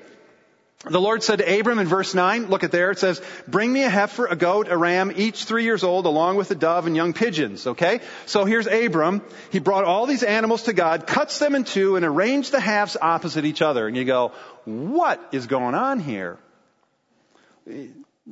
[0.86, 3.84] The Lord said to Abram in verse 9, look at there, it says, bring me
[3.84, 6.96] a heifer, a goat, a ram, each three years old, along with a dove and
[6.96, 8.00] young pigeons, okay?
[8.28, 9.24] So here's Abram.
[9.52, 12.96] He brought all these animals to God, cuts them in two, and arranged the halves
[13.02, 13.88] opposite each other.
[13.88, 14.34] And you go,
[14.66, 16.38] what is going on here?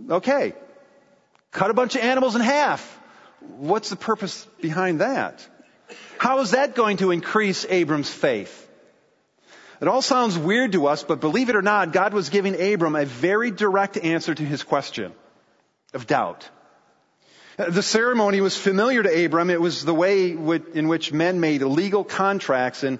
[0.09, 0.53] Okay.
[1.51, 2.99] Cut a bunch of animals in half.
[3.39, 5.47] What's the purpose behind that?
[6.17, 8.61] How is that going to increase Abram's faith?
[9.81, 12.95] It all sounds weird to us, but believe it or not, God was giving Abram
[12.95, 15.13] a very direct answer to his question
[15.93, 16.49] of doubt.
[17.57, 19.49] The ceremony was familiar to Abram.
[19.49, 22.99] It was the way in which men made legal contracts in,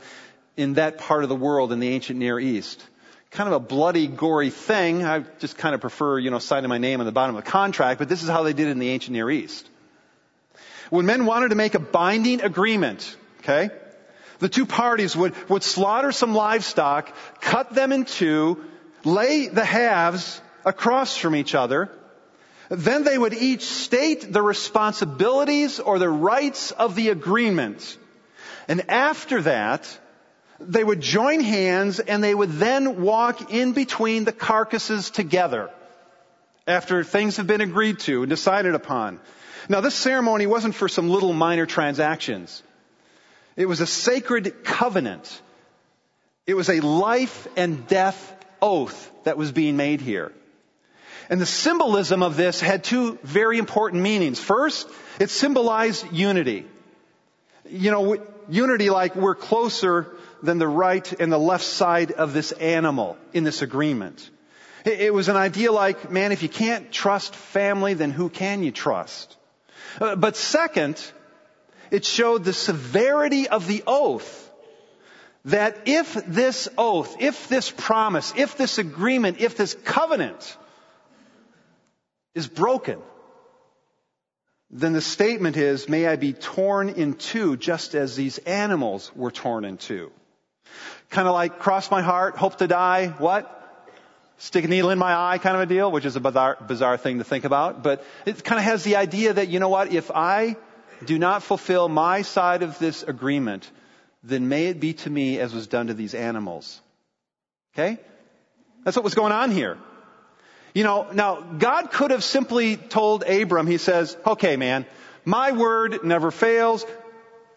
[0.56, 2.82] in that part of the world in the ancient Near East.
[3.36, 5.04] Kind of a bloody, gory thing.
[5.04, 7.52] I just kind of prefer, you know, signing my name on the bottom of the
[7.52, 9.70] contract, but this is how they did it in the ancient Near East.
[10.90, 13.72] When men wanted to make a binding agreement, okay,
[14.40, 18.64] the two parties would, would slaughter some livestock, cut them in two,
[19.04, 21.90] lay the halves across from each other.
[22.70, 27.98] Then they would each state the responsibilities or the rights of the agreement.
[28.70, 30.00] And after that,
[30.60, 35.70] they would join hands and they would then walk in between the carcasses together
[36.68, 39.20] after things have been agreed to and decided upon.
[39.68, 42.64] Now this ceremony wasn't for some little minor transactions.
[43.56, 45.42] It was a sacred covenant.
[46.46, 50.32] It was a life and death oath that was being made here.
[51.30, 54.40] And the symbolism of this had two very important meanings.
[54.40, 54.88] First,
[55.20, 56.66] it symbolized unity.
[57.68, 60.16] You know, unity like we're closer
[60.46, 64.30] than the right and the left side of this animal in this agreement.
[64.86, 68.72] It was an idea like, man, if you can't trust family, then who can you
[68.72, 69.36] trust?
[70.00, 71.04] Uh, but second,
[71.90, 74.44] it showed the severity of the oath.
[75.46, 80.58] That if this oath, if this promise, if this agreement, if this covenant
[82.34, 83.00] is broken,
[84.72, 89.32] then the statement is, may I be torn in two just as these animals were
[89.32, 90.12] torn in two.
[91.10, 93.52] Kind of like cross my heart, hope to die, what?
[94.38, 96.98] Stick a needle in my eye kind of a deal, which is a bizarre, bizarre
[96.98, 97.84] thing to think about.
[97.84, 100.58] But it kind of has the idea that, you know what, if I
[101.06, 103.70] do not fulfill my side of this agreement,
[104.24, 106.82] then may it be to me as was done to these animals.
[107.74, 107.98] Okay?
[108.84, 109.78] That's what was going on here.
[110.74, 114.86] You know, now God could have simply told Abram, he says, okay man,
[115.24, 116.86] my word never fails.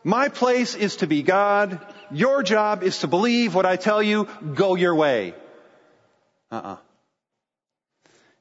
[0.05, 1.81] My place is to be God.
[2.11, 4.29] Your job is to believe what I tell you.
[4.55, 5.35] Go your way.
[6.51, 6.77] Uh-uh.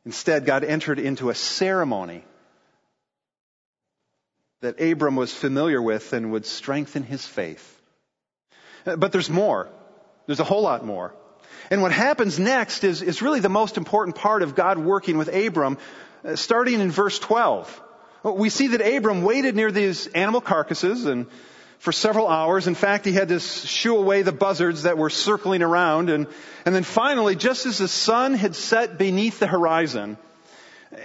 [0.06, 2.24] Instead, God entered into a ceremony
[4.62, 7.82] that Abram was familiar with and would strengthen his faith.
[8.86, 9.70] But there's more.
[10.26, 11.14] There's a whole lot more.
[11.70, 15.28] And what happens next is, is really the most important part of God working with
[15.34, 15.78] Abram,
[16.24, 17.84] uh, starting in verse 12.
[18.24, 21.28] We see that Abram waited near these animal carcasses and
[21.80, 22.68] for several hours.
[22.68, 26.10] In fact, he had to shoo away the buzzards that were circling around.
[26.10, 26.28] And,
[26.66, 30.18] and then finally, just as the sun had set beneath the horizon,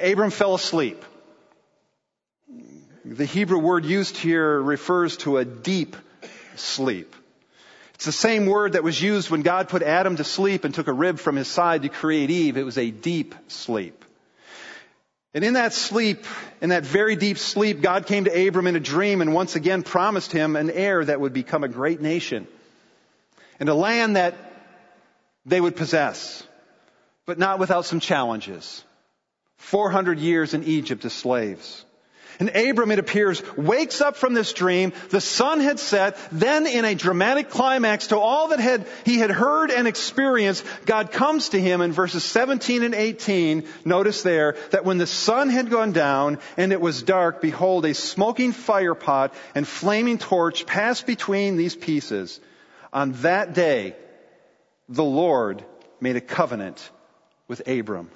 [0.00, 1.04] Abram fell asleep.
[3.04, 5.96] The Hebrew word used here refers to a deep
[6.56, 7.14] sleep.
[7.94, 10.88] It's the same word that was used when God put Adam to sleep and took
[10.88, 12.56] a rib from his side to create Eve.
[12.56, 14.04] It was a deep sleep.
[15.34, 16.24] And in that sleep,
[16.60, 19.82] in that very deep sleep, God came to Abram in a dream and once again
[19.82, 22.46] promised him an heir that would become a great nation
[23.58, 24.34] and a land that
[25.46, 26.42] they would possess,
[27.24, 28.84] but not without some challenges.
[29.56, 31.84] 400 years in Egypt as slaves.
[32.43, 34.93] And Abram, it appears, wakes up from this dream.
[35.11, 36.18] The sun had set.
[36.32, 41.12] Then in a dramatic climax to all that had, he had heard and experienced, God
[41.12, 43.68] comes to him in verses 17 and 18.
[43.84, 47.95] Notice there that when the sun had gone down and it was dark, behold, a
[47.95, 52.40] smoking fire pot and flaming torch passed between these pieces.
[52.93, 53.95] On that day,
[54.88, 55.64] the Lord
[56.01, 56.90] made a covenant
[57.47, 58.11] with Abram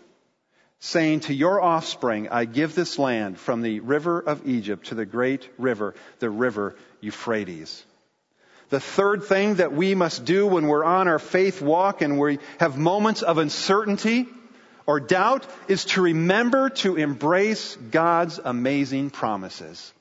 [0.81, 5.07] saying to your offspring, I give this land from the river of Egypt to the
[5.07, 7.85] great river, the river Euphrates.
[8.69, 12.39] The third thing that we must do when we're on our faith walk and we
[12.59, 14.27] have moments of uncertainty
[14.87, 19.93] or doubt is to remember to embrace God's amazing promises.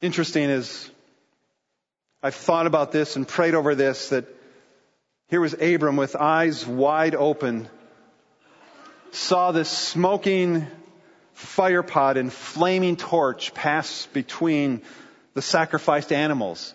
[0.00, 0.90] Interesting is
[2.22, 4.24] I've thought about this and prayed over this that
[5.28, 7.68] Here was Abram with eyes wide open,
[9.12, 10.66] saw this smoking
[11.32, 14.82] fire pot and flaming torch pass between
[15.34, 16.72] the sacrificed animals.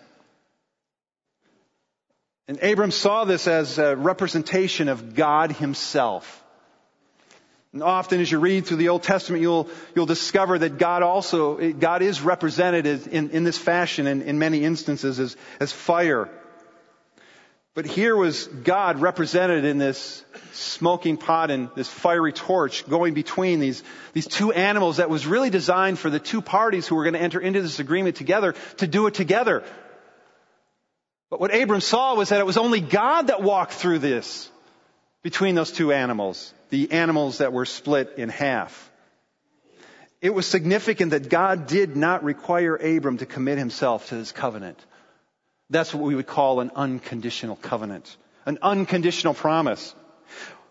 [2.48, 6.42] And Abram saw this as a representation of God himself.
[7.72, 11.72] And often as you read through the Old Testament, you'll, you'll discover that God also,
[11.72, 16.28] God is represented in, in this fashion in, in many instances as, as fire.
[17.74, 23.60] But here was God represented in this smoking pot and this fiery torch going between
[23.60, 27.14] these, these two animals that was really designed for the two parties who were going
[27.14, 29.64] to enter into this agreement together to do it together.
[31.30, 34.50] But what Abram saw was that it was only God that walked through this
[35.22, 38.90] between those two animals, the animals that were split in half.
[40.20, 44.78] It was significant that God did not require Abram to commit himself to this covenant.
[45.72, 49.94] That's what we would call an unconditional covenant, an unconditional promise.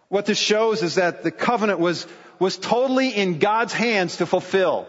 [0.09, 2.05] What this shows is that the covenant was,
[2.37, 4.87] was totally in God's hands to fulfill.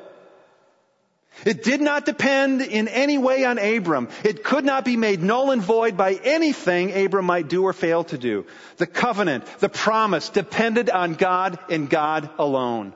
[1.47, 4.09] It did not depend in any way on Abram.
[4.23, 8.05] It could not be made null and void by anything Abram might do or fail
[8.05, 8.45] to do.
[8.77, 12.93] The covenant, the promise depended on God and God alone.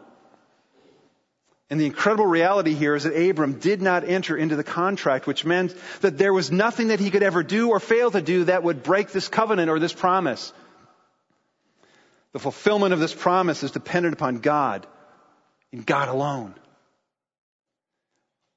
[1.68, 5.44] And the incredible reality here is that Abram did not enter into the contract, which
[5.44, 8.62] meant that there was nothing that he could ever do or fail to do that
[8.62, 10.52] would break this covenant or this promise.
[12.32, 14.86] The fulfillment of this promise is dependent upon God
[15.72, 16.54] and God alone.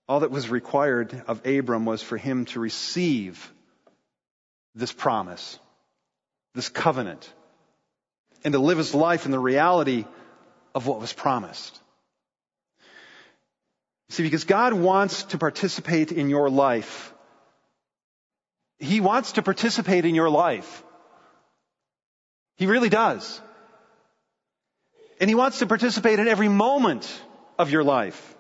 [0.08, 3.52] All that was required of Abram was for him to receive
[4.76, 5.58] this promise,
[6.54, 7.32] this covenant,
[8.44, 10.06] and to live his life in the reality
[10.76, 11.80] of what was promised.
[14.10, 17.14] See, because God wants to participate in your life.
[18.80, 20.84] He wants to participate in your life.
[22.58, 23.42] He really does.
[25.20, 27.12] And He wants to participate in every moment
[27.58, 28.36] of your life.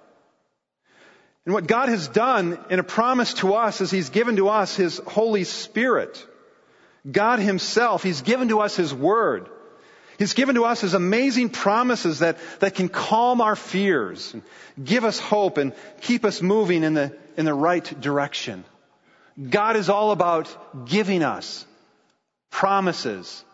[1.45, 4.75] And what God has done in a promise to us is He's given to us
[4.75, 6.25] His Holy Spirit.
[7.09, 9.49] God Himself, He's given to us His Word.
[10.19, 14.43] He's given to us His amazing promises that, that can calm our fears, and
[14.83, 18.65] give us hope, and keep us moving in the, in the right direction.
[19.49, 21.65] God is all about giving us
[22.51, 23.45] promises.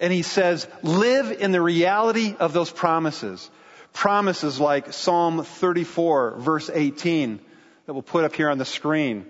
[0.00, 3.48] And He says, live in the reality of those promises.
[3.92, 7.38] Promises like Psalm 34 verse 18
[7.86, 9.26] that we'll put up here on the screen.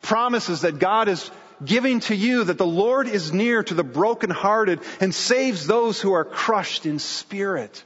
[0.00, 1.30] Promises that God is
[1.64, 6.12] giving to you that the Lord is near to the brokenhearted and saves those who
[6.12, 7.84] are crushed in spirit.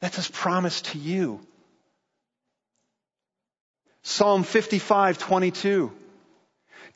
[0.00, 1.40] That's his promise to you.
[4.02, 5.92] Psalm 55, 22.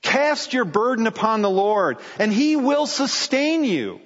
[0.03, 4.01] Cast your burden upon the Lord and he will sustain you.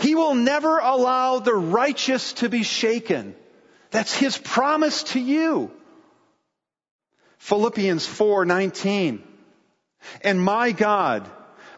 [0.00, 3.34] He will never allow the righteous to be shaken.
[3.90, 5.70] That's His promise to you.
[7.38, 9.22] Philippians 4:19.
[10.22, 11.28] And my God,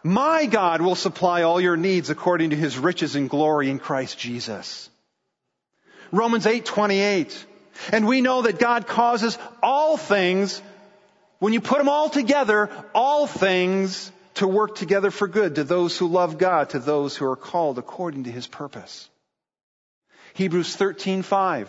[0.03, 4.19] my God will supply all your needs according to his riches and glory in Christ
[4.19, 4.89] Jesus.
[6.12, 7.45] Romans 8:28.
[7.93, 10.61] And we know that God causes all things
[11.39, 15.97] when you put them all together, all things to work together for good to those
[15.97, 19.09] who love God, to those who are called according to his purpose.
[20.35, 21.69] Hebrews 13:5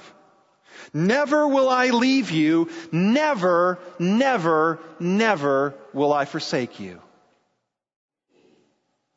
[0.94, 7.02] Never will I leave you, never, never, never will I forsake you.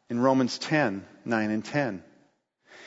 [0.09, 2.03] In Romans 10, 9 and 10.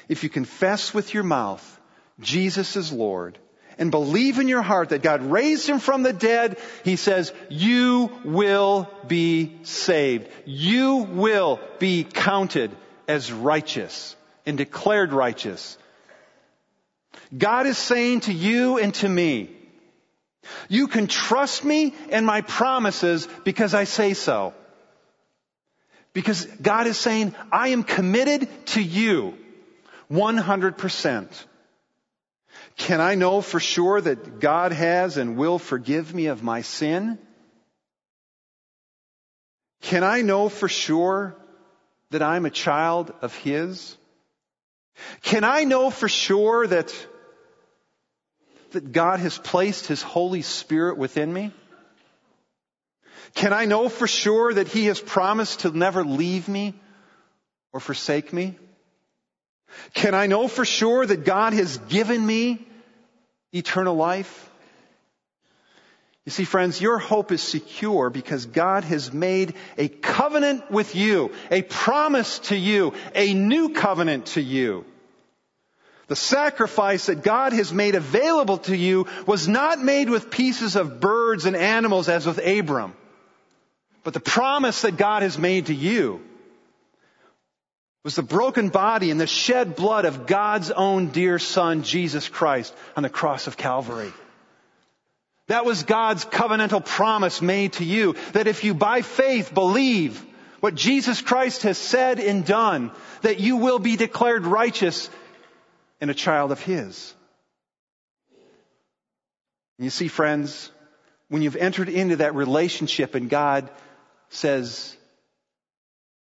[0.08, 1.72] If you confess with your mouth
[2.20, 3.38] Jesus is Lord
[3.78, 8.10] and believe in your heart that God raised him from the dead, he says, you
[8.24, 10.30] will be saved.
[10.46, 12.72] You will be counted
[13.08, 14.16] as righteous
[14.46, 15.78] and declared righteous.
[17.36, 19.50] God is saying to you and to me,
[20.70, 24.54] you can trust me and my promises because I say so.
[26.14, 29.38] Because God is saying, I am committed to you
[30.12, 31.46] 100%.
[32.78, 37.18] Can I know for sure that God has and will forgive me of my sin?
[39.82, 41.36] Can I know for sure
[42.12, 43.98] that I'm a child of His?
[45.22, 46.94] Can I know for sure that,
[48.72, 51.52] that God has placed His Holy Spirit within me?
[53.34, 56.74] Can I know for sure that He has promised to never leave me
[57.74, 58.56] or forsake me?
[59.94, 62.66] Can I know for sure that God has given me
[63.52, 64.50] eternal life?
[66.26, 71.32] You see, friends, your hope is secure because God has made a covenant with you,
[71.52, 74.86] a promise to you, a new covenant to you.
[76.08, 81.00] The sacrifice that God has made available to you was not made with pieces of
[81.00, 82.96] birds and animals as with Abram,
[84.04, 86.22] but the promise that God has made to you
[88.04, 92.74] was the broken body and the shed blood of God's own dear son, Jesus Christ,
[92.96, 94.14] on the cross of Calvary.
[95.48, 100.24] That was God's covenantal promise made to you, that if you by faith believe
[100.60, 102.92] what Jesus Christ has said and done,
[103.22, 105.10] that you will be declared righteous
[106.02, 107.14] and a child of His.
[109.78, 110.72] You see, friends,
[111.30, 113.70] when you've entered into that relationship and God
[114.30, 114.96] says,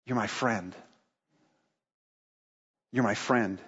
[0.07, 0.75] You're my friend.
[2.91, 3.61] You're my friend.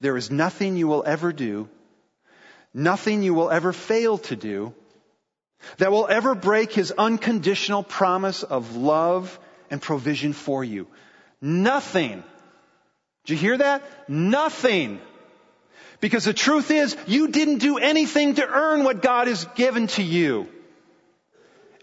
[0.00, 1.68] There is nothing you will ever do,
[2.74, 4.74] nothing you will ever fail to do,
[5.78, 9.38] that will ever break His unconditional promise of love
[9.70, 10.86] and provision for you.
[11.40, 12.24] Nothing
[13.24, 13.82] did you hear that?
[14.08, 15.00] Nothing.
[16.00, 20.02] Because the truth is, you didn't do anything to earn what God has given to
[20.02, 20.48] you.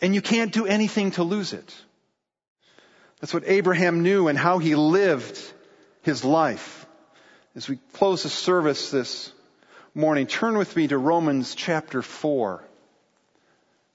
[0.01, 1.75] And you can't do anything to lose it.
[3.19, 5.39] That's what Abraham knew and how he lived
[6.01, 6.85] his life.
[7.55, 9.31] As we close the service this
[9.93, 12.63] morning, turn with me to Romans chapter 4.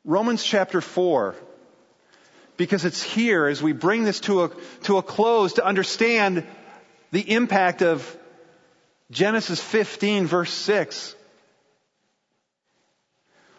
[0.05, 1.35] Romans chapter 4.
[2.57, 4.51] Because it's here as we bring this to a,
[4.85, 6.47] to a close to understand
[7.11, 8.17] the impact of
[9.11, 11.15] Genesis 15 verse 6.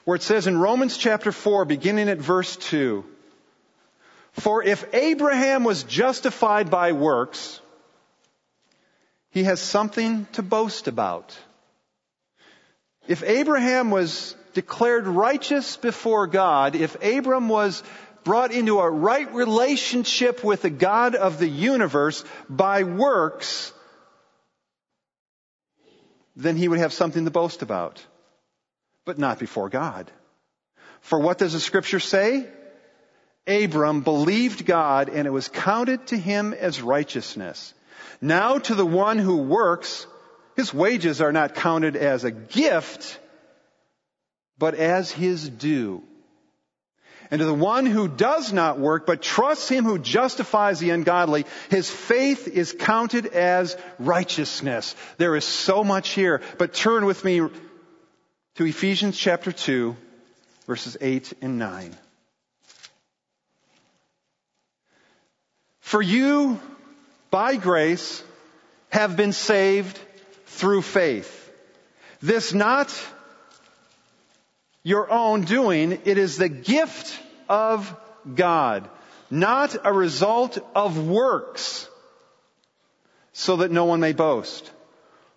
[0.03, 3.03] Where it says in Romans chapter 4 beginning at verse 2,
[4.33, 7.59] For if Abraham was justified by works,
[9.31, 11.35] he has something to boast about.
[13.07, 17.83] If Abraham was declared righteous before God, if Abram was
[18.23, 23.71] brought into a right relationship with the God of the universe by works,
[26.35, 28.03] then he would have something to boast about.
[29.05, 30.11] But not before God.
[31.01, 32.49] For what does the scripture say?
[33.47, 37.73] Abram believed God and it was counted to him as righteousness.
[38.19, 40.07] Now to the one who works,
[40.55, 43.19] his wages are not counted as a gift,
[44.57, 46.03] but as his due.
[47.31, 51.45] And to the one who does not work, but trusts him who justifies the ungodly,
[51.69, 54.95] his faith is counted as righteousness.
[55.17, 59.95] There is so much here, but turn with me to Ephesians chapter 2,
[60.67, 61.97] verses 8 and 9.
[65.79, 66.59] For you,
[67.31, 68.23] by grace,
[68.89, 69.99] have been saved
[70.55, 71.51] through faith.
[72.21, 72.93] This not
[74.83, 75.99] your own doing.
[76.05, 77.95] It is the gift of
[78.33, 78.89] God,
[79.29, 81.89] not a result of works,
[83.33, 84.71] so that no one may boast.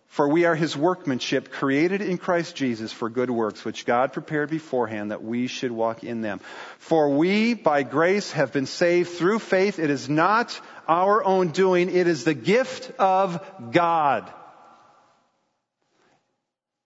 [0.06, 4.50] For we are his workmanship, created in Christ Jesus for good works, which God prepared
[4.50, 6.40] beforehand that we should walk in them.
[6.78, 9.78] For we, by grace, have been saved through faith.
[9.78, 10.58] It is not
[10.88, 11.94] our own doing.
[11.94, 14.32] It is the gift of God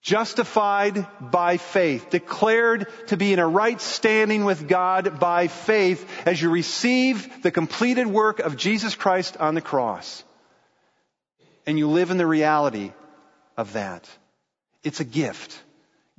[0.02, 6.42] justified by faith, declared to be in a right standing with God by faith as
[6.42, 10.24] you receive the completed work of Jesus Christ on the cross.
[11.66, 12.92] And you live in the reality
[13.56, 14.08] of that.
[14.82, 15.56] It's a gift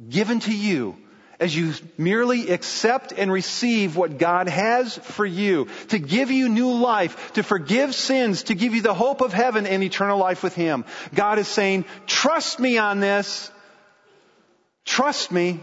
[0.10, 0.98] given to you
[1.40, 6.72] as you merely accept and receive what God has for you, to give you new
[6.72, 10.56] life, to forgive sins, to give you the hope of heaven and eternal life with
[10.56, 10.86] Him.
[11.14, 13.52] God is saying, trust me on this
[14.86, 15.60] Trust me.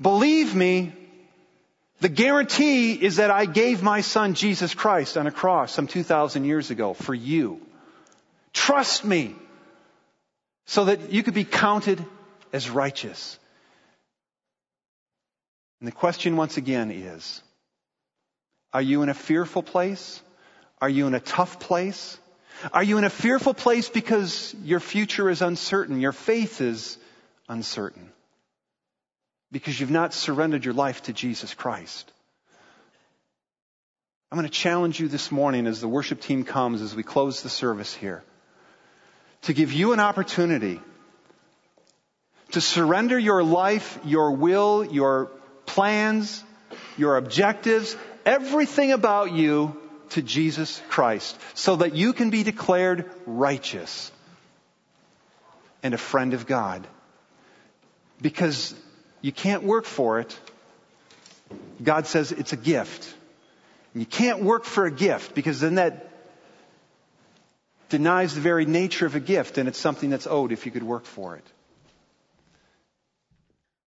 [0.00, 0.92] Believe me.
[2.00, 6.44] The guarantee is that I gave my son Jesus Christ on a cross some 2,000
[6.44, 7.60] years ago for you.
[8.52, 9.34] Trust me
[10.66, 12.04] so that you could be counted
[12.52, 13.38] as righteous.
[15.80, 17.42] And the question once again is,
[18.72, 20.20] are you in a fearful place?
[20.80, 22.18] Are you in a tough place?
[22.72, 26.00] Are you in a fearful place because your future is uncertain?
[26.00, 26.98] Your faith is
[27.48, 28.10] uncertain
[29.52, 32.12] because you've not surrendered your life to Jesus Christ.
[34.30, 37.42] I'm going to challenge you this morning as the worship team comes, as we close
[37.42, 38.24] the service here,
[39.42, 40.80] to give you an opportunity
[42.52, 45.26] to surrender your life, your will, your
[45.64, 46.42] plans,
[46.96, 49.80] your objectives, everything about you
[50.10, 54.10] to Jesus Christ so that you can be declared righteous
[55.82, 56.86] and a friend of God.
[58.20, 58.74] Because
[59.20, 60.38] you can't work for it.
[61.82, 63.14] God says it's a gift.
[63.94, 66.10] And you can't work for a gift because then that
[67.88, 70.82] denies the very nature of a gift and it's something that's owed if you could
[70.82, 71.44] work for it.